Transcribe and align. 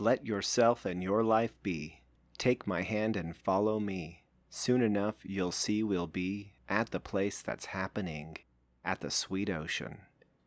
Let 0.00 0.24
yourself 0.24 0.84
and 0.84 1.02
your 1.02 1.24
life 1.24 1.60
be. 1.62 2.02
Take 2.38 2.68
my 2.68 2.82
hand 2.82 3.16
and 3.16 3.36
follow 3.36 3.80
me. 3.80 4.22
Soon 4.48 4.80
enough 4.80 5.16
you'll 5.24 5.50
see 5.50 5.82
we'll 5.82 6.06
be 6.06 6.52
at 6.68 6.90
the 6.90 7.00
place 7.00 7.42
that's 7.42 7.66
happening, 7.66 8.36
at 8.84 9.00
the 9.00 9.10
sweet 9.10 9.50
ocean. 9.50 9.98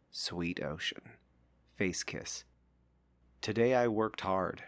Sweet 0.09 0.63
ocean. 0.63 1.01
Face 1.75 2.03
kiss. 2.03 2.45
Today 3.41 3.75
I 3.75 3.89
worked 3.89 4.21
hard. 4.21 4.63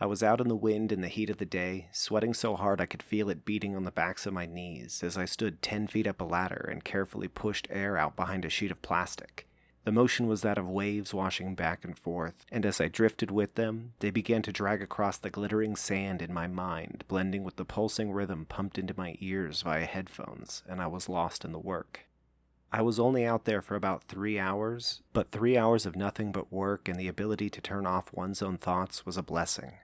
I 0.00 0.06
was 0.06 0.22
out 0.22 0.40
in 0.40 0.48
the 0.48 0.56
wind 0.56 0.90
in 0.90 1.00
the 1.00 1.08
heat 1.08 1.30
of 1.30 1.36
the 1.36 1.44
day, 1.44 1.88
sweating 1.92 2.34
so 2.34 2.56
hard 2.56 2.80
I 2.80 2.86
could 2.86 3.02
feel 3.02 3.30
it 3.30 3.44
beating 3.44 3.76
on 3.76 3.84
the 3.84 3.92
backs 3.92 4.26
of 4.26 4.32
my 4.32 4.46
knees 4.46 5.02
as 5.04 5.16
I 5.16 5.26
stood 5.26 5.62
10 5.62 5.86
feet 5.86 6.08
up 6.08 6.20
a 6.20 6.24
ladder 6.24 6.68
and 6.70 6.82
carefully 6.82 7.28
pushed 7.28 7.68
air 7.70 7.96
out 7.96 8.16
behind 8.16 8.44
a 8.44 8.50
sheet 8.50 8.72
of 8.72 8.82
plastic. 8.82 9.46
The 9.84 9.92
motion 9.92 10.26
was 10.26 10.40
that 10.40 10.56
of 10.56 10.66
waves 10.66 11.12
washing 11.12 11.54
back 11.54 11.84
and 11.84 11.98
forth, 11.98 12.46
and 12.50 12.64
as 12.64 12.80
I 12.80 12.88
drifted 12.88 13.30
with 13.30 13.54
them, 13.54 13.92
they 13.98 14.10
began 14.10 14.40
to 14.42 14.52
drag 14.52 14.80
across 14.80 15.18
the 15.18 15.28
glittering 15.28 15.76
sand 15.76 16.22
in 16.22 16.32
my 16.32 16.46
mind, 16.46 17.04
blending 17.06 17.44
with 17.44 17.56
the 17.56 17.66
pulsing 17.66 18.10
rhythm 18.10 18.46
pumped 18.46 18.78
into 18.78 18.94
my 18.96 19.16
ears 19.20 19.60
via 19.60 19.84
headphones, 19.84 20.62
and 20.66 20.80
I 20.80 20.86
was 20.86 21.10
lost 21.10 21.44
in 21.44 21.52
the 21.52 21.58
work. 21.58 22.06
I 22.72 22.80
was 22.80 22.98
only 22.98 23.26
out 23.26 23.44
there 23.44 23.60
for 23.60 23.76
about 23.76 24.04
three 24.04 24.38
hours, 24.38 25.02
but 25.12 25.30
three 25.30 25.56
hours 25.56 25.84
of 25.84 25.96
nothing 25.96 26.32
but 26.32 26.52
work 26.52 26.88
and 26.88 26.98
the 26.98 27.06
ability 27.06 27.50
to 27.50 27.60
turn 27.60 27.86
off 27.86 28.12
one's 28.12 28.42
own 28.42 28.56
thoughts 28.56 29.04
was 29.04 29.18
a 29.18 29.22
blessing. 29.22 29.74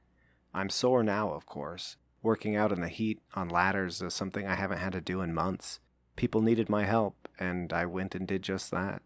I'm 0.55 0.70
sore 0.70 1.02
now, 1.02 1.32
of 1.34 1.44
course. 1.44 1.96
Working 2.22 2.56
out 2.56 2.72
in 2.72 2.80
the 2.80 2.88
heat 2.88 3.20
on 3.34 3.50
ladders 3.50 4.00
is 4.00 4.14
something 4.14 4.46
I 4.46 4.55
haven't 4.55 4.78
had 4.78 4.92
to 4.94 5.00
do 5.00 5.20
in 5.20 5.34
months. 5.34 5.78
People 6.16 6.41
needed 6.41 6.69
my 6.70 6.84
help, 6.84 7.28
and 7.38 7.72
I 7.72 7.84
went 7.84 8.14
and 8.14 8.27
did 8.27 8.42
just 8.42 8.70
that. 8.70 9.02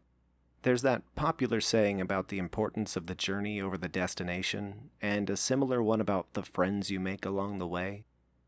There's 0.64 0.80
that 0.80 1.02
popular 1.14 1.60
saying 1.60 2.00
about 2.00 2.28
the 2.28 2.38
importance 2.38 2.96
of 2.96 3.06
the 3.06 3.14
journey 3.14 3.60
over 3.60 3.76
the 3.76 3.86
destination, 3.86 4.88
and 5.02 5.28
a 5.28 5.36
similar 5.36 5.82
one 5.82 6.00
about 6.00 6.32
the 6.32 6.42
friends 6.42 6.90
you 6.90 6.98
make 6.98 7.26
along 7.26 7.58
the 7.58 7.66
way. 7.66 8.06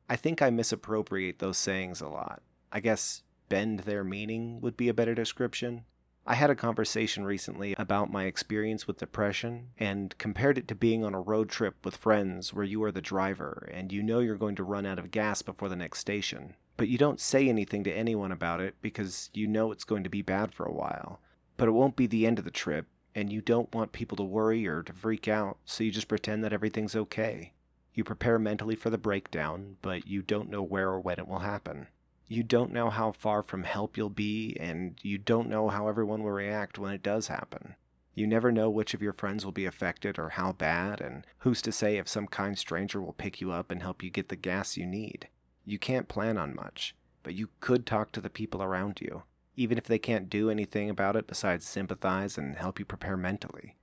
I 0.08 0.16
think 0.16 0.40
I 0.40 0.48
misappropriate 0.48 1.40
those 1.40 1.58
sayings 1.58 2.00
a 2.00 2.08
lot. 2.08 2.40
I 2.72 2.80
guess 2.80 3.22
bend 3.50 3.80
their 3.80 4.02
meaning 4.02 4.62
would 4.62 4.78
be 4.78 4.88
a 4.88 4.94
better 4.94 5.14
description. 5.14 5.84
I 6.26 6.36
had 6.36 6.48
a 6.48 6.54
conversation 6.54 7.26
recently 7.26 7.74
about 7.76 8.10
my 8.10 8.24
experience 8.24 8.86
with 8.86 8.96
depression 8.96 9.72
and 9.76 10.16
compared 10.16 10.56
it 10.56 10.68
to 10.68 10.74
being 10.74 11.04
on 11.04 11.14
a 11.14 11.20
road 11.20 11.50
trip 11.50 11.74
with 11.84 11.98
friends 11.98 12.54
where 12.54 12.64
you 12.64 12.82
are 12.84 12.92
the 12.92 13.02
driver 13.02 13.68
and 13.74 13.92
you 13.92 14.02
know 14.02 14.20
you're 14.20 14.36
going 14.36 14.56
to 14.56 14.64
run 14.64 14.86
out 14.86 14.98
of 14.98 15.10
gas 15.10 15.42
before 15.42 15.68
the 15.68 15.76
next 15.76 15.98
station. 15.98 16.54
But 16.78 16.88
you 16.88 16.96
don't 16.96 17.20
say 17.20 17.46
anything 17.46 17.84
to 17.84 17.92
anyone 17.92 18.32
about 18.32 18.62
it 18.62 18.76
because 18.80 19.28
you 19.34 19.46
know 19.46 19.70
it's 19.70 19.84
going 19.84 20.02
to 20.04 20.10
be 20.10 20.22
bad 20.22 20.54
for 20.54 20.64
a 20.64 20.72
while. 20.72 21.20
But 21.56 21.68
it 21.68 21.72
won't 21.72 21.96
be 21.96 22.06
the 22.06 22.26
end 22.26 22.38
of 22.38 22.44
the 22.44 22.50
trip, 22.50 22.86
and 23.14 23.32
you 23.32 23.40
don't 23.40 23.74
want 23.74 23.92
people 23.92 24.16
to 24.16 24.22
worry 24.22 24.66
or 24.66 24.82
to 24.82 24.92
freak 24.92 25.26
out, 25.26 25.58
so 25.64 25.82
you 25.82 25.90
just 25.90 26.08
pretend 26.08 26.44
that 26.44 26.52
everything's 26.52 26.94
okay. 26.94 27.52
You 27.94 28.04
prepare 28.04 28.38
mentally 28.38 28.76
for 28.76 28.90
the 28.90 28.98
breakdown, 28.98 29.78
but 29.80 30.06
you 30.06 30.20
don't 30.20 30.50
know 30.50 30.62
where 30.62 30.90
or 30.90 31.00
when 31.00 31.18
it 31.18 31.26
will 31.26 31.38
happen. 31.38 31.88
You 32.28 32.42
don't 32.42 32.72
know 32.72 32.90
how 32.90 33.12
far 33.12 33.42
from 33.42 33.62
help 33.62 33.96
you'll 33.96 34.10
be, 34.10 34.54
and 34.60 34.98
you 35.00 35.16
don't 35.16 35.48
know 35.48 35.68
how 35.68 35.88
everyone 35.88 36.22
will 36.22 36.32
react 36.32 36.78
when 36.78 36.92
it 36.92 37.02
does 37.02 37.28
happen. 37.28 37.76
You 38.12 38.26
never 38.26 38.52
know 38.52 38.68
which 38.68 38.92
of 38.92 39.00
your 39.00 39.14
friends 39.14 39.44
will 39.44 39.52
be 39.52 39.64
affected 39.64 40.18
or 40.18 40.30
how 40.30 40.52
bad, 40.52 41.00
and 41.00 41.26
who's 41.38 41.62
to 41.62 41.72
say 41.72 41.96
if 41.96 42.08
some 42.08 42.26
kind 42.26 42.58
stranger 42.58 43.00
will 43.00 43.14
pick 43.14 43.40
you 43.40 43.50
up 43.50 43.70
and 43.70 43.80
help 43.80 44.02
you 44.02 44.10
get 44.10 44.28
the 44.28 44.36
gas 44.36 44.76
you 44.76 44.84
need. 44.84 45.28
You 45.64 45.78
can't 45.78 46.08
plan 46.08 46.36
on 46.36 46.54
much, 46.54 46.94
but 47.22 47.34
you 47.34 47.48
could 47.60 47.86
talk 47.86 48.12
to 48.12 48.20
the 48.20 48.28
people 48.28 48.62
around 48.62 49.00
you 49.00 49.22
even 49.56 49.78
if 49.78 49.84
they 49.84 49.98
can't 49.98 50.30
do 50.30 50.50
anything 50.50 50.88
about 50.90 51.16
it 51.16 51.26
besides 51.26 51.66
sympathize 51.66 52.38
and 52.38 52.56
help 52.56 52.78
you 52.78 52.84
prepare 52.84 53.16
mentally. 53.16 53.76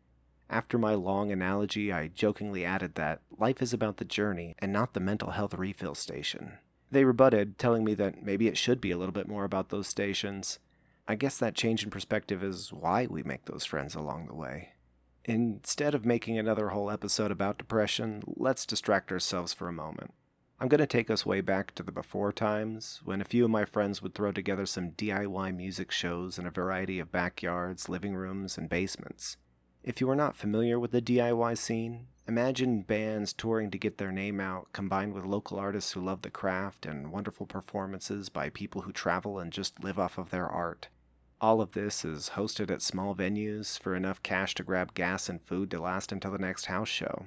After 0.49 0.77
my 0.77 0.93
long 0.93 1.31
analogy, 1.31 1.91
I 1.91 2.07
jokingly 2.09 2.63
added 2.63 2.95
that 2.95 3.21
life 3.37 3.61
is 3.61 3.73
about 3.73 3.97
the 3.97 4.05
journey 4.05 4.55
and 4.59 4.71
not 4.71 4.93
the 4.93 4.99
mental 4.99 5.31
health 5.31 5.55
refill 5.55 5.95
station. 5.95 6.59
They 6.91 7.05
rebutted, 7.05 7.57
telling 7.57 7.83
me 7.83 7.95
that 7.95 8.23
maybe 8.23 8.47
it 8.47 8.57
should 8.57 8.79
be 8.79 8.91
a 8.91 8.97
little 8.97 9.13
bit 9.13 9.27
more 9.27 9.45
about 9.45 9.69
those 9.69 9.87
stations. 9.87 10.59
I 11.07 11.15
guess 11.15 11.39
that 11.39 11.55
change 11.55 11.83
in 11.83 11.89
perspective 11.89 12.43
is 12.43 12.71
why 12.71 13.07
we 13.09 13.23
make 13.23 13.45
those 13.45 13.65
friends 13.65 13.95
along 13.95 14.27
the 14.27 14.35
way. 14.35 14.73
Instead 15.25 15.95
of 15.95 16.05
making 16.05 16.37
another 16.37 16.69
whole 16.69 16.91
episode 16.91 17.31
about 17.31 17.57
depression, 17.57 18.21
let's 18.27 18.65
distract 18.65 19.11
ourselves 19.11 19.53
for 19.53 19.67
a 19.67 19.73
moment. 19.73 20.13
I'm 20.63 20.69
going 20.69 20.79
to 20.79 20.87
take 20.87 21.09
us 21.09 21.25
way 21.25 21.41
back 21.41 21.75
to 21.75 21.83
the 21.83 21.91
before 21.91 22.31
times 22.31 23.01
when 23.03 23.19
a 23.19 23.25
few 23.25 23.43
of 23.43 23.51
my 23.51 23.65
friends 23.65 24.01
would 24.01 24.15
throw 24.15 24.31
together 24.31 24.65
some 24.65 24.91
DIY 24.91 25.53
music 25.53 25.91
shows 25.91 26.39
in 26.39 26.47
a 26.47 26.51
variety 26.51 26.99
of 26.99 27.11
backyards, 27.11 27.89
living 27.89 28.15
rooms, 28.15 28.57
and 28.57 28.69
basements. 28.69 29.35
If 29.83 29.99
you 29.99 30.09
are 30.09 30.15
not 30.15 30.37
familiar 30.37 30.79
with 30.79 30.91
the 30.91 31.01
DIY 31.01 31.57
scene, 31.57 32.07
imagine 32.29 32.83
bands 32.83 33.33
touring 33.33 33.71
to 33.71 33.77
get 33.77 33.97
their 33.97 34.13
name 34.13 34.39
out 34.39 34.71
combined 34.71 35.11
with 35.13 35.25
local 35.25 35.59
artists 35.59 35.91
who 35.91 35.99
love 35.99 36.21
the 36.21 36.29
craft 36.29 36.85
and 36.85 37.11
wonderful 37.11 37.45
performances 37.45 38.29
by 38.29 38.49
people 38.49 38.83
who 38.83 38.93
travel 38.93 39.39
and 39.39 39.51
just 39.51 39.83
live 39.83 39.99
off 39.99 40.17
of 40.17 40.29
their 40.29 40.47
art. 40.47 40.87
All 41.41 41.59
of 41.59 41.73
this 41.73 42.05
is 42.05 42.31
hosted 42.35 42.71
at 42.71 42.81
small 42.81 43.13
venues 43.13 43.77
for 43.77 43.97
enough 43.97 44.23
cash 44.23 44.55
to 44.55 44.63
grab 44.63 44.93
gas 44.93 45.27
and 45.27 45.41
food 45.41 45.69
to 45.71 45.81
last 45.81 46.13
until 46.13 46.31
the 46.31 46.37
next 46.37 46.67
house 46.67 46.87
show. 46.87 47.25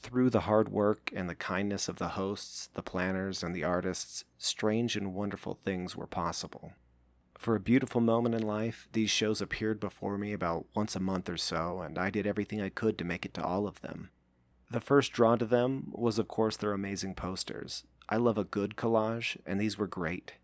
Through 0.00 0.30
the 0.30 0.40
hard 0.40 0.68
work 0.68 1.10
and 1.14 1.28
the 1.28 1.34
kindness 1.34 1.88
of 1.88 1.96
the 1.96 2.10
hosts, 2.10 2.70
the 2.74 2.82
planners, 2.82 3.42
and 3.42 3.54
the 3.54 3.64
artists, 3.64 4.24
strange 4.38 4.96
and 4.96 5.12
wonderful 5.12 5.58
things 5.64 5.96
were 5.96 6.06
possible. 6.06 6.72
For 7.36 7.54
a 7.54 7.60
beautiful 7.60 8.00
moment 8.00 8.34
in 8.34 8.42
life, 8.42 8.88
these 8.92 9.10
shows 9.10 9.40
appeared 9.40 9.80
before 9.80 10.16
me 10.16 10.32
about 10.32 10.66
once 10.74 10.96
a 10.96 11.00
month 11.00 11.28
or 11.28 11.36
so, 11.36 11.80
and 11.80 11.98
I 11.98 12.10
did 12.10 12.26
everything 12.26 12.60
I 12.60 12.68
could 12.68 12.96
to 12.98 13.04
make 13.04 13.24
it 13.24 13.34
to 13.34 13.44
all 13.44 13.66
of 13.66 13.80
them. 13.80 14.10
The 14.70 14.80
first 14.80 15.12
draw 15.12 15.36
to 15.36 15.46
them 15.46 15.92
was, 15.92 16.18
of 16.18 16.28
course, 16.28 16.56
their 16.56 16.72
amazing 16.72 17.14
posters. 17.14 17.84
I 18.08 18.16
love 18.16 18.38
a 18.38 18.44
good 18.44 18.76
collage, 18.76 19.36
and 19.46 19.60
these 19.60 19.78
were 19.78 19.86
great 19.86 20.34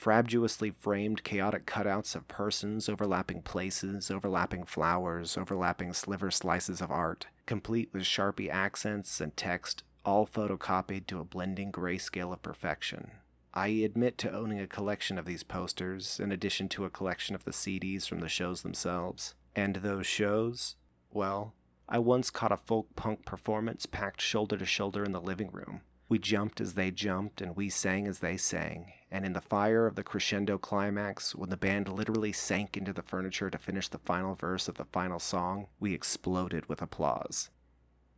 frabjulously 0.00 0.74
framed 0.74 1.22
chaotic 1.22 1.66
cutouts 1.66 2.16
of 2.16 2.26
persons, 2.26 2.88
overlapping 2.88 3.42
places, 3.42 4.10
overlapping 4.10 4.64
flowers, 4.64 5.36
overlapping 5.36 5.92
sliver 5.92 6.30
slices 6.30 6.80
of 6.80 6.90
art, 6.90 7.26
complete 7.50 7.88
with 7.92 8.02
sharpie 8.02 8.48
accents 8.48 9.20
and 9.20 9.36
text, 9.36 9.82
all 10.04 10.24
photocopied 10.24 11.08
to 11.08 11.18
a 11.18 11.24
blending 11.24 11.72
grayscale 11.72 12.32
of 12.32 12.40
perfection. 12.42 13.10
I 13.52 13.66
admit 13.66 14.18
to 14.18 14.32
owning 14.32 14.60
a 14.60 14.68
collection 14.68 15.18
of 15.18 15.24
these 15.24 15.42
posters, 15.42 16.20
in 16.20 16.30
addition 16.30 16.68
to 16.68 16.84
a 16.84 16.90
collection 16.90 17.34
of 17.34 17.44
the 17.44 17.50
CDs 17.50 18.08
from 18.08 18.20
the 18.20 18.28
shows 18.28 18.62
themselves. 18.62 19.34
And 19.56 19.74
those 19.74 20.06
shows, 20.06 20.76
well, 21.10 21.54
I 21.88 21.98
once 21.98 22.30
caught 22.30 22.52
a 22.52 22.56
folk 22.56 22.94
punk 22.94 23.24
performance 23.24 23.84
packed 23.84 24.20
shoulder 24.20 24.56
to 24.56 24.64
shoulder 24.64 25.02
in 25.02 25.10
the 25.10 25.20
living 25.20 25.50
room. 25.50 25.80
We 26.10 26.18
jumped 26.18 26.60
as 26.60 26.74
they 26.74 26.90
jumped, 26.90 27.40
and 27.40 27.54
we 27.54 27.70
sang 27.70 28.08
as 28.08 28.18
they 28.18 28.36
sang. 28.36 28.92
And 29.12 29.24
in 29.24 29.32
the 29.32 29.40
fire 29.40 29.86
of 29.86 29.94
the 29.94 30.02
crescendo 30.02 30.58
climax, 30.58 31.36
when 31.36 31.50
the 31.50 31.56
band 31.56 31.88
literally 31.88 32.32
sank 32.32 32.76
into 32.76 32.92
the 32.92 33.04
furniture 33.04 33.48
to 33.48 33.56
finish 33.58 33.88
the 33.88 33.98
final 33.98 34.34
verse 34.34 34.66
of 34.66 34.74
the 34.74 34.86
final 34.86 35.20
song, 35.20 35.68
we 35.78 35.94
exploded 35.94 36.68
with 36.68 36.82
applause. 36.82 37.50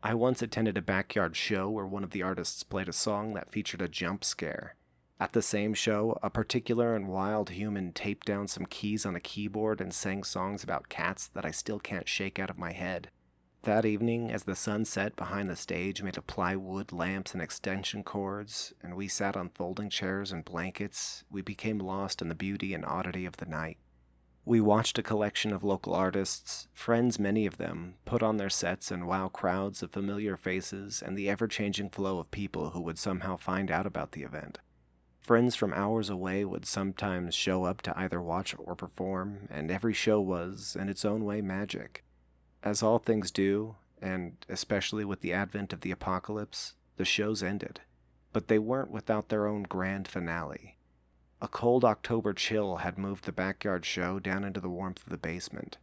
I 0.03 0.15
once 0.15 0.41
attended 0.41 0.79
a 0.79 0.83
backyard 0.83 1.37
show 1.37 1.69
where 1.69 1.87
one 1.87 2.03
of 2.03 2.13
the 2.13 2.23
artists 2.23 2.63
played 2.63 2.89
a 2.89 2.95
song 2.95 3.35
that 3.35 3.51
featured 3.53 3.83
a 3.83 3.89
jump 3.89 4.25
scare. 4.25 4.75
At 5.21 5.35
the 5.35 5.43
same 5.43 5.75
show, 5.75 6.19
a 6.23 6.31
particular 6.31 6.97
and 6.97 7.09
wild 7.09 7.51
human 7.51 7.93
taped 7.93 8.27
down 8.27 8.49
some 8.49 8.65
keys 8.65 9.05
on 9.05 9.15
a 9.15 9.21
keyboard 9.21 9.83
and 9.83 9.93
sang 9.93 10.25
songs 10.25 10.65
about 10.65 10.89
cats 10.89 11.29
that 11.29 11.45
I 11.45 11.51
still 11.51 11.79
can't 11.79 12.09
shake 12.09 12.39
out 12.39 12.49
of 12.49 12.59
my 12.59 12.73
head. 12.73 13.11
That 13.65 13.85
evening, 13.85 14.33
as 14.33 14.43
the 14.43 14.57
sun 14.57 14.85
set 14.85 15.15
behind 15.15 15.49
the 15.49 15.55
stage 15.55 16.03
made 16.03 16.19
of 16.19 16.27
plywood, 16.27 16.91
lamps, 16.91 17.33
and 17.33 17.41
extension 17.41 18.03
cords, 18.03 18.75
and 18.83 18.97
we 18.97 19.07
sat 19.07 19.37
on 19.37 19.51
folding 19.51 19.89
chairs 19.89 20.33
and 20.33 20.45
blankets, 20.45 21.23
we 21.31 21.43
became 21.43 21.79
lost 21.79 22.21
in 22.21 22.29
the 22.29 22.35
beauty 22.35 22.75
and 22.75 22.85
oddity 22.85 23.25
of 23.25 23.37
the 23.37 23.47
night. 23.47 23.79
We 24.45 24.61
watched 24.61 24.99
a 24.99 25.03
collection 25.03 25.53
of 25.53 25.63
local 25.63 25.95
artists, 25.95 26.67
friends 26.73 27.21
many 27.21 27.47
of 27.47 27.59
them, 27.59 27.95
put 28.05 28.21
on 28.21 28.37
their 28.37 28.51
sets 28.51 28.91
and 28.91 29.07
wow 29.07 29.29
crowds 29.29 29.81
of 29.81 29.93
familiar 29.93 30.37
faces 30.37 31.01
and 31.01 31.17
the 31.17 31.31
ever 31.31 31.47
changing 31.47 31.91
flow 31.91 32.19
of 32.19 32.33
people 32.33 32.71
who 32.71 32.81
would 32.81 32.99
somehow 32.99 33.37
find 33.37 33.71
out 33.71 33.87
about 33.87 34.11
the 34.11 34.25
event. 34.25 34.59
Friends 35.21 35.55
from 35.55 35.73
hours 35.73 36.11
away 36.11 36.45
would 36.45 36.67
sometimes 36.67 37.33
show 37.37 37.63
up 37.63 37.81
to 37.83 37.97
either 37.97 38.21
watch 38.21 38.57
or 38.59 38.75
perform, 38.75 39.47
and 39.49 39.71
every 39.71 39.95
show 39.95 40.21
was, 40.21 40.77
in 40.77 40.89
its 40.89 41.05
own 41.05 41.25
way, 41.25 41.41
magic. 41.41 42.03
As 42.63 42.83
all 42.83 42.99
things 42.99 43.31
do, 43.31 43.77
and 44.01 44.37
especially 44.49 45.05
with 45.05 45.21
the 45.21 45.33
advent 45.33 45.73
of 45.73 45.81
the 45.81 45.91
apocalypse, 45.91 46.75
the 46.97 47.05
shows 47.05 47.43
ended. 47.43 47.81
But 48.33 48.49
they 48.49 48.59
weren't 48.59 48.91
without 48.91 49.29
their 49.29 49.47
own 49.47 49.65
grand 49.65 50.09
finale. 50.09 50.77
A 51.41 51.49
cold 51.49 51.85
October 51.85 52.33
chill 52.33 52.77
had 52.77 52.99
moved 52.99 53.25
the 53.25 53.33
backyard 53.33 53.85
show 53.85 54.21
down 54.21 54.45
into 54.45 54.61
the 54.61 54.71
warmth 54.71 55.03
of 55.03 55.11
the 55.11 55.19
basement. 55.19 55.79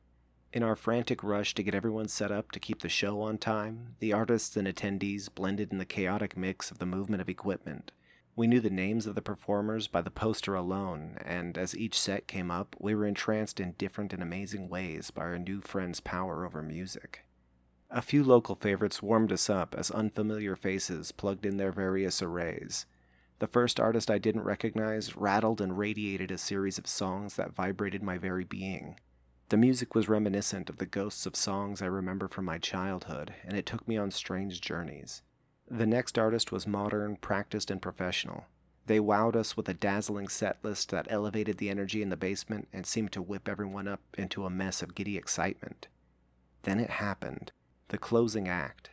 In 0.53 0.63
our 0.63 0.75
frantic 0.75 1.23
rush 1.23 1.53
to 1.55 1.63
get 1.63 1.75
everyone 1.75 2.07
set 2.07 2.31
up 2.31 2.51
to 2.51 2.59
keep 2.59 2.81
the 2.81 2.89
show 2.89 3.21
on 3.21 3.37
time, 3.37 3.95
the 3.99 4.13
artists 4.13 4.55
and 4.55 4.67
attendees 4.67 5.33
blended 5.33 5.71
in 5.71 5.77
the 5.77 5.85
chaotic 5.85 6.37
mix 6.37 6.71
of 6.71 6.79
the 6.79 6.85
movement 6.85 7.21
of 7.21 7.29
equipment, 7.29 7.91
we 8.39 8.47
knew 8.47 8.61
the 8.61 8.69
names 8.69 9.05
of 9.05 9.15
the 9.15 9.21
performers 9.21 9.87
by 9.89 10.01
the 10.01 10.09
poster 10.09 10.55
alone, 10.55 11.17
and 11.25 11.57
as 11.57 11.75
each 11.75 11.99
set 11.99 12.25
came 12.25 12.49
up, 12.49 12.73
we 12.79 12.95
were 12.95 13.05
entranced 13.05 13.59
in 13.59 13.73
different 13.73 14.13
and 14.13 14.23
amazing 14.23 14.69
ways 14.69 15.11
by 15.11 15.23
our 15.23 15.37
new 15.37 15.59
friend's 15.59 15.99
power 15.99 16.45
over 16.45 16.63
music. 16.63 17.25
A 17.91 18.01
few 18.01 18.23
local 18.23 18.55
favorites 18.55 19.01
warmed 19.01 19.33
us 19.33 19.49
up 19.49 19.75
as 19.77 19.91
unfamiliar 19.91 20.55
faces 20.55 21.11
plugged 21.11 21.45
in 21.45 21.57
their 21.57 21.73
various 21.73 22.21
arrays. 22.21 22.85
The 23.39 23.47
first 23.47 23.77
artist 23.77 24.09
I 24.09 24.19
didn't 24.19 24.43
recognize 24.43 25.17
rattled 25.17 25.59
and 25.59 25.77
radiated 25.77 26.31
a 26.31 26.37
series 26.37 26.77
of 26.77 26.87
songs 26.87 27.35
that 27.35 27.53
vibrated 27.53 28.01
my 28.01 28.17
very 28.17 28.45
being. 28.45 29.01
The 29.49 29.57
music 29.57 29.93
was 29.93 30.07
reminiscent 30.07 30.69
of 30.69 30.77
the 30.77 30.85
ghosts 30.85 31.25
of 31.25 31.35
songs 31.35 31.81
I 31.81 31.87
remember 31.87 32.29
from 32.29 32.45
my 32.45 32.57
childhood, 32.57 33.33
and 33.43 33.57
it 33.57 33.65
took 33.65 33.85
me 33.85 33.97
on 33.97 34.11
strange 34.11 34.61
journeys. 34.61 35.23
The 35.71 35.85
next 35.85 36.17
artist 36.17 36.51
was 36.51 36.65
modern, 36.65 37.17
practiced, 37.17 37.69
and 37.69 37.81
professional. 37.81 38.45
They 38.87 38.99
wowed 38.99 39.35
us 39.35 39.55
with 39.55 39.69
a 39.69 39.73
dazzling 39.75 40.27
set 40.27 40.57
list 40.63 40.89
that 40.89 41.05
elevated 41.11 41.59
the 41.59 41.69
energy 41.69 42.01
in 42.01 42.09
the 42.09 42.17
basement 42.17 42.67
and 42.73 42.87
seemed 42.87 43.11
to 43.11 43.21
whip 43.21 43.47
everyone 43.47 43.87
up 43.87 44.01
into 44.17 44.45
a 44.45 44.49
mess 44.49 44.81
of 44.81 44.95
giddy 44.95 45.15
excitement. 45.15 45.87
Then 46.63 46.79
it 46.79 46.89
happened 46.89 47.51
the 47.89 47.97
closing 47.97 48.47
act. 48.47 48.91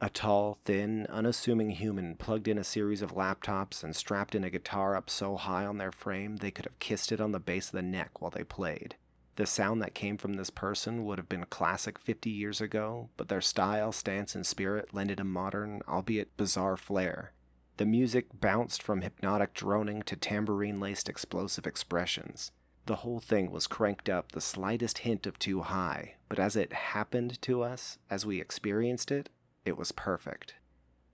A 0.00 0.08
tall, 0.08 0.58
thin, 0.64 1.06
unassuming 1.10 1.70
human 1.70 2.14
plugged 2.14 2.46
in 2.46 2.56
a 2.56 2.64
series 2.64 3.02
of 3.02 3.14
laptops 3.14 3.82
and 3.82 3.96
strapped 3.96 4.34
in 4.34 4.44
a 4.44 4.50
guitar 4.50 4.94
up 4.94 5.10
so 5.10 5.36
high 5.36 5.66
on 5.66 5.78
their 5.78 5.92
frame 5.92 6.36
they 6.36 6.50
could 6.50 6.64
have 6.64 6.78
kissed 6.78 7.10
it 7.10 7.20
on 7.20 7.32
the 7.32 7.40
base 7.40 7.66
of 7.66 7.72
the 7.72 7.82
neck 7.82 8.20
while 8.20 8.30
they 8.30 8.44
played. 8.44 8.96
The 9.38 9.46
sound 9.46 9.80
that 9.82 9.94
came 9.94 10.18
from 10.18 10.32
this 10.32 10.50
person 10.50 11.04
would 11.04 11.16
have 11.16 11.28
been 11.28 11.44
classic 11.44 11.96
50 11.96 12.28
years 12.28 12.60
ago, 12.60 13.08
but 13.16 13.28
their 13.28 13.40
style, 13.40 13.92
stance, 13.92 14.34
and 14.34 14.44
spirit 14.44 14.92
lended 14.92 15.20
a 15.20 15.24
modern, 15.24 15.80
albeit 15.86 16.36
bizarre 16.36 16.76
flair. 16.76 17.30
The 17.76 17.86
music 17.86 18.26
bounced 18.40 18.82
from 18.82 19.02
hypnotic 19.02 19.54
droning 19.54 20.02
to 20.02 20.16
tambourine 20.16 20.80
laced 20.80 21.08
explosive 21.08 21.68
expressions. 21.68 22.50
The 22.86 22.96
whole 22.96 23.20
thing 23.20 23.52
was 23.52 23.68
cranked 23.68 24.08
up 24.08 24.32
the 24.32 24.40
slightest 24.40 24.98
hint 24.98 25.24
of 25.24 25.38
too 25.38 25.60
high, 25.60 26.16
but 26.28 26.40
as 26.40 26.56
it 26.56 26.72
happened 26.72 27.40
to 27.42 27.62
us, 27.62 27.98
as 28.10 28.26
we 28.26 28.40
experienced 28.40 29.12
it, 29.12 29.28
it 29.64 29.78
was 29.78 29.92
perfect. 29.92 30.56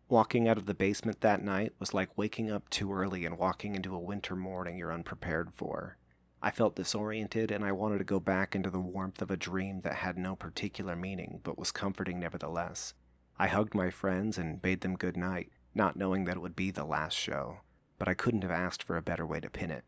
Walking 0.08 0.48
out 0.48 0.56
of 0.56 0.64
the 0.64 0.72
basement 0.72 1.20
that 1.20 1.44
night 1.44 1.74
was 1.78 1.92
like 1.92 2.16
waking 2.16 2.50
up 2.50 2.70
too 2.70 2.90
early 2.90 3.26
and 3.26 3.36
walking 3.36 3.74
into 3.74 3.94
a 3.94 4.00
winter 4.00 4.34
morning 4.34 4.78
you're 4.78 4.94
unprepared 4.94 5.52
for. 5.52 5.98
I 6.44 6.50
felt 6.50 6.76
disoriented 6.76 7.50
and 7.50 7.64
I 7.64 7.72
wanted 7.72 7.96
to 7.96 8.04
go 8.04 8.20
back 8.20 8.54
into 8.54 8.68
the 8.68 8.78
warmth 8.78 9.22
of 9.22 9.30
a 9.30 9.36
dream 9.36 9.80
that 9.80 9.94
had 9.94 10.18
no 10.18 10.36
particular 10.36 10.94
meaning 10.94 11.40
but 11.42 11.58
was 11.58 11.72
comforting 11.72 12.20
nevertheless. 12.20 12.92
I 13.38 13.46
hugged 13.46 13.74
my 13.74 13.88
friends 13.88 14.36
and 14.36 14.60
bade 14.60 14.82
them 14.82 14.96
good 14.96 15.16
night, 15.16 15.48
not 15.74 15.96
knowing 15.96 16.26
that 16.26 16.36
it 16.36 16.40
would 16.40 16.54
be 16.54 16.70
the 16.70 16.84
last 16.84 17.14
show, 17.14 17.60
but 17.98 18.08
I 18.08 18.14
couldn't 18.14 18.42
have 18.42 18.50
asked 18.50 18.82
for 18.82 18.98
a 18.98 19.02
better 19.02 19.24
way 19.24 19.40
to 19.40 19.48
pin 19.48 19.70
it. 19.70 19.84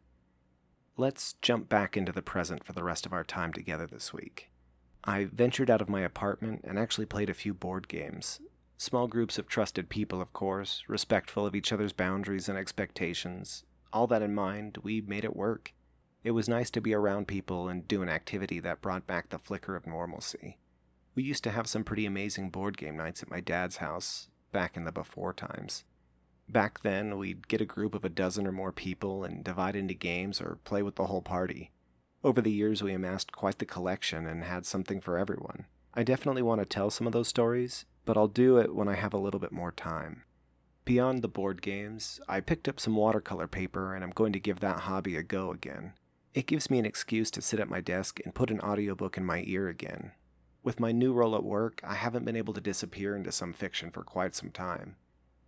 Let's 0.96 1.34
jump 1.42 1.68
back 1.68 1.94
into 1.94 2.10
the 2.10 2.22
present 2.22 2.64
for 2.64 2.72
the 2.72 2.82
rest 2.82 3.04
of 3.04 3.12
our 3.12 3.22
time 3.22 3.52
together 3.52 3.86
this 3.86 4.14
week. 4.14 4.50
I 5.04 5.26
ventured 5.26 5.68
out 5.68 5.82
of 5.82 5.90
my 5.90 6.00
apartment 6.00 6.62
and 6.64 6.78
actually 6.78 7.04
played 7.04 7.28
a 7.28 7.34
few 7.34 7.52
board 7.52 7.86
games. 7.86 8.40
Small 8.78 9.08
groups 9.08 9.36
of 9.38 9.46
trusted 9.46 9.90
people, 9.90 10.22
of 10.22 10.32
course, 10.32 10.84
respectful 10.88 11.44
of 11.44 11.54
each 11.54 11.70
other's 11.70 11.92
boundaries 11.92 12.48
and 12.48 12.56
expectations. 12.56 13.64
All 13.92 14.06
that 14.06 14.22
in 14.22 14.34
mind, 14.34 14.78
we 14.82 15.02
made 15.02 15.22
it 15.22 15.36
work. 15.36 15.74
It 16.26 16.34
was 16.34 16.48
nice 16.48 16.70
to 16.70 16.80
be 16.80 16.92
around 16.92 17.28
people 17.28 17.68
and 17.68 17.86
do 17.86 18.02
an 18.02 18.08
activity 18.08 18.58
that 18.58 18.80
brought 18.80 19.06
back 19.06 19.28
the 19.28 19.38
flicker 19.38 19.76
of 19.76 19.86
normalcy. 19.86 20.58
We 21.14 21.22
used 21.22 21.44
to 21.44 21.52
have 21.52 21.68
some 21.68 21.84
pretty 21.84 22.04
amazing 22.04 22.50
board 22.50 22.76
game 22.76 22.96
nights 22.96 23.22
at 23.22 23.30
my 23.30 23.38
dad's 23.38 23.76
house, 23.76 24.26
back 24.50 24.76
in 24.76 24.82
the 24.82 24.90
before 24.90 25.32
times. 25.32 25.84
Back 26.48 26.80
then, 26.80 27.16
we'd 27.16 27.46
get 27.46 27.60
a 27.60 27.64
group 27.64 27.94
of 27.94 28.04
a 28.04 28.08
dozen 28.08 28.44
or 28.44 28.50
more 28.50 28.72
people 28.72 29.22
and 29.22 29.44
divide 29.44 29.76
into 29.76 29.94
games 29.94 30.40
or 30.40 30.58
play 30.64 30.82
with 30.82 30.96
the 30.96 31.06
whole 31.06 31.22
party. 31.22 31.70
Over 32.24 32.40
the 32.40 32.50
years, 32.50 32.82
we 32.82 32.92
amassed 32.92 33.30
quite 33.30 33.60
the 33.60 33.64
collection 33.64 34.26
and 34.26 34.42
had 34.42 34.66
something 34.66 35.00
for 35.00 35.18
everyone. 35.18 35.66
I 35.94 36.02
definitely 36.02 36.42
want 36.42 36.60
to 36.60 36.66
tell 36.66 36.90
some 36.90 37.06
of 37.06 37.12
those 37.12 37.28
stories, 37.28 37.84
but 38.04 38.16
I'll 38.16 38.26
do 38.26 38.58
it 38.58 38.74
when 38.74 38.88
I 38.88 38.96
have 38.96 39.14
a 39.14 39.18
little 39.18 39.38
bit 39.38 39.52
more 39.52 39.70
time. 39.70 40.24
Beyond 40.84 41.22
the 41.22 41.28
board 41.28 41.62
games, 41.62 42.18
I 42.28 42.40
picked 42.40 42.68
up 42.68 42.80
some 42.80 42.96
watercolor 42.96 43.46
paper 43.46 43.94
and 43.94 44.02
I'm 44.02 44.10
going 44.10 44.32
to 44.32 44.40
give 44.40 44.58
that 44.58 44.80
hobby 44.80 45.14
a 45.14 45.22
go 45.22 45.52
again. 45.52 45.92
It 46.36 46.46
gives 46.46 46.68
me 46.68 46.78
an 46.78 46.84
excuse 46.84 47.30
to 47.30 47.40
sit 47.40 47.60
at 47.60 47.70
my 47.70 47.80
desk 47.80 48.20
and 48.22 48.34
put 48.34 48.50
an 48.50 48.60
audiobook 48.60 49.16
in 49.16 49.24
my 49.24 49.42
ear 49.46 49.68
again. 49.68 50.12
With 50.62 50.78
my 50.78 50.92
new 50.92 51.14
role 51.14 51.34
at 51.34 51.42
work, 51.42 51.80
I 51.82 51.94
haven't 51.94 52.26
been 52.26 52.36
able 52.36 52.52
to 52.52 52.60
disappear 52.60 53.16
into 53.16 53.32
some 53.32 53.54
fiction 53.54 53.90
for 53.90 54.02
quite 54.02 54.34
some 54.34 54.50
time. 54.50 54.96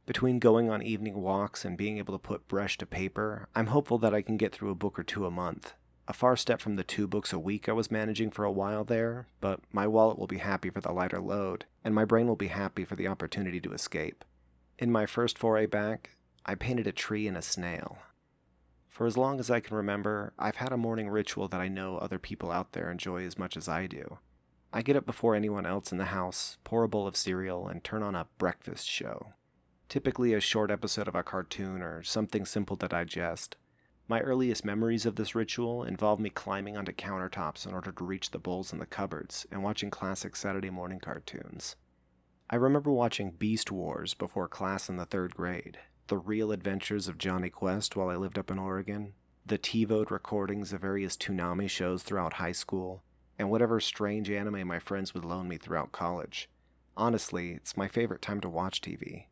Between 0.07 0.39
going 0.39 0.71
on 0.71 0.81
evening 0.81 1.21
walks 1.21 1.63
and 1.63 1.77
being 1.77 1.99
able 1.99 2.15
to 2.15 2.19
put 2.19 2.49
brush 2.49 2.79
to 2.79 2.87
paper, 2.87 3.51
I'm 3.55 3.67
hopeful 3.67 3.99
that 3.99 4.15
I 4.15 4.23
can 4.23 4.39
get 4.39 4.55
through 4.55 4.71
a 4.71 4.75
book 4.75 4.99
or 4.99 5.03
two 5.03 5.27
a 5.27 5.31
month. 5.31 5.75
A 6.09 6.15
far 6.15 6.37
step 6.39 6.59
from 6.59 6.77
the 6.77 6.85
two 6.85 7.07
books 7.07 7.35
a 7.35 7.39
week 7.39 7.69
I 7.69 7.73
was 7.73 7.91
managing 7.91 8.31
for 8.31 8.47
a 8.47 8.51
while 8.51 8.83
there, 8.83 9.27
but 9.43 9.61
my 9.71 9.87
wallet 9.87 10.19
will 10.19 10.27
be 10.27 10.39
happy 10.39 10.71
for 10.71 10.81
the 10.81 10.93
lighter 10.93 11.21
load, 11.21 11.67
and 11.85 11.95
my 11.95 12.07
brain 12.07 12.27
will 12.27 12.35
be 12.35 12.49
happy 12.49 12.87
for 12.87 12.97
the 12.97 13.09
opportunity 13.09 13.61
to 13.61 13.75
escape. 13.75 14.25
In 14.79 14.91
my 14.91 15.05
first 15.05 15.37
foray 15.37 15.67
back, 15.67 16.17
I 16.47 16.55
painted 16.55 16.87
a 16.87 16.93
tree 16.93 17.29
and 17.29 17.37
a 17.37 17.43
snail. 17.43 17.99
For 18.99 19.07
as 19.07 19.17
long 19.17 19.41
as 19.41 19.51
I 19.51 19.61
can 19.61 19.75
remember, 19.75 20.35
I've 20.39 20.57
had 20.57 20.73
a 20.73 20.77
morning 20.77 21.09
ritual 21.09 21.49
that 21.49 21.61
I 21.61 21.69
know 21.69 21.97
other 21.97 22.19
people 22.19 22.51
out 22.51 22.73
there 22.73 22.91
enjoy 22.91 23.25
as 23.25 23.39
much 23.39 23.57
as 23.57 23.67
I 23.67 23.87
do. 23.87 24.19
I 24.75 24.83
get 24.83 24.97
up 24.97 25.07
before 25.07 25.35
anyone 25.35 25.65
else 25.65 25.91
in 25.91 25.97
the 25.97 26.07
house, 26.07 26.59
pour 26.65 26.83
a 26.85 26.89
bowl 26.89 27.07
of 27.07 27.17
cereal, 27.17 27.67
and 27.67 27.83
turn 27.83 28.03
on 28.03 28.15
a 28.15 28.27
breakfast 28.37 28.87
show 28.87 29.33
typically 29.89 30.35
a 30.35 30.41
short 30.41 30.71
episode 30.71 31.09
of 31.09 31.15
a 31.15 31.23
cartoon 31.23 31.83
or 31.83 32.03
something 32.03 32.45
simple 32.45 32.77
to 32.77 32.89
digest. 32.89 33.57
My 34.07 34.21
earliest 34.21 34.65
memories 34.65 35.07
of 35.07 35.17
this 35.17 35.35
ritual 35.35 35.83
involve 35.83 36.21
me 36.21 36.31
climbing 36.31 36.77
onto 36.77 36.93
countertops 36.93 37.67
in 37.67 37.75
order 37.75 37.93
to 37.93 38.05
reach 38.05 38.31
the 38.31 38.39
bowls 38.39 38.73
in 38.73 38.79
the 38.79 38.87
cupboards 38.87 39.47
and 39.51 39.63
watching 39.63 39.91
classic 39.91 40.37
Saturday 40.37 40.71
morning 40.71 41.01
cartoons. 41.01 41.77
I 42.51 42.57
remember 42.57 42.91
watching 42.91 43.33
Beast 43.33 43.71
Wars 43.71 44.15
before 44.15 44.49
class 44.49 44.89
in 44.89 44.97
the 44.97 45.05
third 45.05 45.35
grade, 45.35 45.79
the 46.09 46.19
real 46.19 46.53
adventures 46.53 47.09
of 47.09 47.19
Jonny 47.19 47.51
Quest 47.51 47.95
while 47.95 48.09
I 48.09 48.17
lived 48.17 48.39
up 48.39 48.51
in 48.51 48.59
Oregon, 48.59 49.13
the 49.47 49.59
TiVoed 49.59 50.11
recordings 50.11 50.73
of 50.73 50.81
various 50.81 51.17
Toonami 51.17 51.71
shows 51.71 52.03
throughout 52.03 52.35
high 52.35 52.53
school, 52.53 53.03
and 53.39 53.51
whatever 53.51 53.81
strange 53.81 54.31
anime 54.31 54.67
my 54.67 54.79
friends 54.79 55.15
would 55.15 55.25
loan 55.25 55.49
me 55.49 55.57
throughout 55.57 55.93
college. 55.93 56.49
Honestly, 56.97 57.53
it's 57.53 57.77
my 57.77 57.89
favorite 57.89 58.21
time 58.21 58.41
to 58.41 58.49
watch 58.49 58.81
TV. 58.81 59.27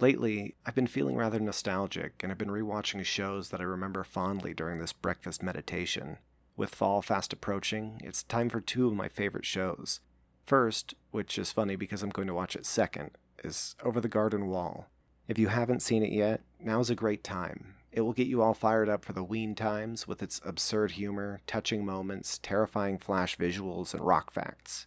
Lately, 0.00 0.56
I've 0.66 0.74
been 0.74 0.86
feeling 0.86 1.16
rather 1.16 1.38
nostalgic 1.38 2.14
and 2.20 2.30
have 2.30 2.38
been 2.38 2.48
rewatching 2.48 3.04
shows 3.04 3.48
that 3.50 3.60
I 3.60 3.64
remember 3.64 4.04
fondly 4.04 4.52
during 4.52 4.78
this 4.78 4.92
breakfast 4.92 5.42
meditation. 5.42 6.18
With 6.56 6.74
fall 6.74 7.00
fast 7.00 7.32
approaching, 7.32 8.00
it's 8.02 8.22
time 8.22 8.50
for 8.50 8.60
two 8.60 8.88
of 8.88 8.94
my 8.94 9.08
favorite 9.08 9.46
shows. 9.46 10.00
First, 10.44 10.94
which 11.10 11.38
is 11.38 11.52
funny 11.52 11.76
because 11.76 12.02
I'm 12.02 12.10
going 12.10 12.28
to 12.28 12.34
watch 12.34 12.56
it 12.56 12.66
second, 12.66 13.12
is 13.42 13.74
Over 13.82 14.00
the 14.00 14.08
Garden 14.08 14.48
Wall. 14.48 14.88
If 15.28 15.38
you 15.38 15.48
haven't 15.48 15.82
seen 15.82 16.02
it 16.02 16.12
yet, 16.12 16.42
now's 16.60 16.90
a 16.90 16.94
great 16.94 17.24
time. 17.24 17.74
It 17.92 18.02
will 18.02 18.12
get 18.12 18.26
you 18.26 18.42
all 18.42 18.54
fired 18.54 18.88
up 18.88 19.04
for 19.04 19.12
the 19.12 19.24
ween 19.24 19.54
times 19.54 20.06
with 20.06 20.22
its 20.22 20.40
absurd 20.44 20.92
humor, 20.92 21.40
touching 21.46 21.84
moments, 21.84 22.38
terrifying 22.38 22.98
flash 22.98 23.36
visuals, 23.36 23.94
and 23.94 24.06
rock 24.06 24.30
facts. 24.30 24.86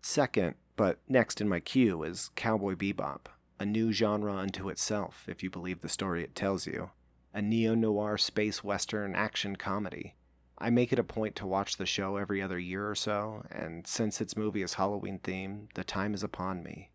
Second, 0.00 0.54
but 0.76 0.98
next 1.08 1.40
in 1.40 1.48
my 1.48 1.60
queue, 1.60 2.02
is 2.02 2.30
Cowboy 2.34 2.74
Bebop 2.74 3.26
a 3.60 3.66
new 3.66 3.92
genre 3.92 4.34
unto 4.34 4.68
itself, 4.68 5.24
if 5.28 5.42
you 5.42 5.50
believe 5.50 5.80
the 5.80 5.88
story 5.88 6.22
it 6.22 6.34
tells 6.34 6.66
you. 6.66 6.90
A 7.34 7.42
neo 7.42 7.74
noir 7.74 8.16
space 8.16 8.62
western 8.62 9.14
action 9.14 9.56
comedy. 9.56 10.14
I 10.58 10.70
make 10.70 10.92
it 10.92 10.98
a 10.98 11.04
point 11.04 11.36
to 11.36 11.46
watch 11.46 11.76
the 11.76 11.86
show 11.86 12.16
every 12.16 12.42
other 12.42 12.58
year 12.58 12.88
or 12.88 12.94
so, 12.94 13.44
and 13.50 13.86
since 13.86 14.20
its 14.20 14.36
movie 14.36 14.62
is 14.62 14.74
Halloween 14.74 15.18
themed, 15.20 15.72
the 15.74 15.84
time 15.84 16.14
is 16.14 16.22
upon 16.22 16.62
me. 16.62 16.90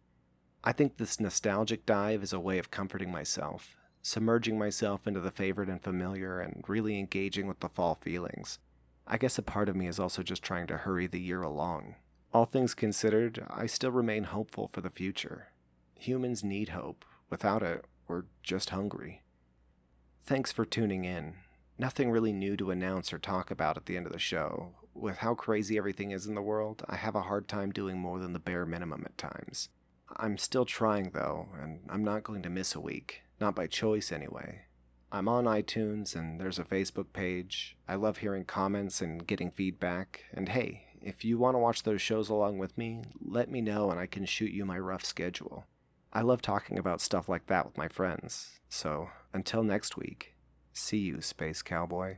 I 0.65 0.71
think 0.71 0.95
this 0.95 1.19
nostalgic 1.19 1.85
dive 1.85 2.23
is 2.23 2.31
a 2.31 2.39
way 2.39 2.57
of 2.57 2.71
comforting 2.71 3.11
myself, 3.11 3.75
submerging 4.01 4.57
myself 4.57 5.05
into 5.05 5.19
the 5.19 5.29
favorite 5.29 5.67
and 5.67 5.83
familiar, 5.83 6.39
and 6.39 6.63
really 6.67 6.97
engaging 6.97 7.47
with 7.47 7.59
the 7.59 7.67
fall 7.67 7.95
feelings. 7.95 8.59
I 9.05 9.17
guess 9.17 9.37
a 9.37 9.41
part 9.41 9.67
of 9.67 9.75
me 9.75 9.87
is 9.87 9.99
also 9.99 10.23
just 10.23 10.41
trying 10.41 10.67
to 10.67 10.77
hurry 10.77 11.05
the 11.05 11.19
year 11.19 11.41
along. 11.41 11.95
All 12.33 12.45
things 12.45 12.73
considered, 12.73 13.45
I 13.49 13.65
still 13.65 13.91
remain 13.91 14.23
hopeful 14.23 14.69
for 14.69 14.79
the 14.79 14.89
future. 14.89 15.49
Humans 15.99 16.45
need 16.45 16.69
hope. 16.69 17.03
Without 17.29 17.61
it, 17.61 17.83
we're 18.07 18.23
just 18.41 18.69
hungry. 18.69 19.21
Thanks 20.21 20.53
for 20.53 20.63
tuning 20.63 21.03
in. 21.03 21.33
Nothing 21.77 22.09
really 22.09 22.31
new 22.31 22.55
to 22.55 22.71
announce 22.71 23.11
or 23.11 23.19
talk 23.19 23.51
about 23.51 23.75
at 23.75 23.85
the 23.85 23.97
end 23.97 24.05
of 24.05 24.13
the 24.13 24.19
show. 24.19 24.75
With 24.93 25.17
how 25.17 25.35
crazy 25.35 25.77
everything 25.77 26.11
is 26.11 26.25
in 26.25 26.35
the 26.35 26.41
world, 26.41 26.83
I 26.87 26.95
have 26.95 27.15
a 27.15 27.23
hard 27.23 27.49
time 27.49 27.71
doing 27.71 27.97
more 27.97 28.19
than 28.19 28.31
the 28.31 28.39
bare 28.39 28.65
minimum 28.65 29.03
at 29.05 29.17
times. 29.17 29.67
I'm 30.17 30.37
still 30.37 30.65
trying, 30.65 31.11
though, 31.11 31.47
and 31.59 31.81
I'm 31.89 32.03
not 32.03 32.23
going 32.23 32.43
to 32.43 32.49
miss 32.49 32.75
a 32.75 32.79
week. 32.79 33.21
Not 33.39 33.55
by 33.55 33.67
choice, 33.67 34.11
anyway. 34.11 34.61
I'm 35.11 35.27
on 35.27 35.45
iTunes, 35.45 36.15
and 36.15 36.39
there's 36.39 36.59
a 36.59 36.63
Facebook 36.63 37.13
page. 37.13 37.77
I 37.87 37.95
love 37.95 38.17
hearing 38.17 38.45
comments 38.45 39.01
and 39.01 39.27
getting 39.27 39.51
feedback. 39.51 40.25
And 40.33 40.49
hey, 40.49 40.85
if 41.01 41.23
you 41.25 41.37
want 41.37 41.55
to 41.55 41.59
watch 41.59 41.83
those 41.83 42.01
shows 42.01 42.29
along 42.29 42.57
with 42.57 42.77
me, 42.77 43.03
let 43.21 43.51
me 43.51 43.61
know 43.61 43.91
and 43.91 43.99
I 43.99 44.07
can 44.07 44.25
shoot 44.25 44.51
you 44.51 44.65
my 44.65 44.79
rough 44.79 45.05
schedule. 45.05 45.65
I 46.11 46.21
love 46.21 46.41
talking 46.41 46.79
about 46.79 47.01
stuff 47.01 47.27
like 47.27 47.47
that 47.47 47.65
with 47.65 47.77
my 47.77 47.87
friends. 47.87 48.59
So, 48.69 49.09
until 49.33 49.63
next 49.63 49.97
week, 49.97 50.35
see 50.71 50.99
you, 50.99 51.21
Space 51.21 51.61
Cowboy. 51.61 52.17